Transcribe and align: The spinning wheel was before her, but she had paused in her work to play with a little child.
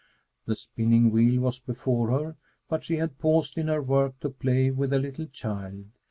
The 0.47 0.55
spinning 0.55 1.11
wheel 1.11 1.41
was 1.43 1.59
before 1.59 2.09
her, 2.09 2.35
but 2.67 2.81
she 2.83 2.95
had 2.95 3.19
paused 3.19 3.55
in 3.55 3.67
her 3.67 3.83
work 3.83 4.19
to 4.21 4.31
play 4.31 4.71
with 4.71 4.93
a 4.93 4.99
little 4.99 5.27
child. 5.27 5.85